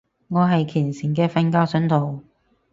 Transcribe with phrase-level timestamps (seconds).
[0.29, 2.23] 我係虔誠嘅瞓覺信徒